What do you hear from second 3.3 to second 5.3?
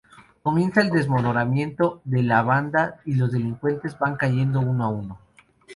delincuentes van cayendo uno a uno.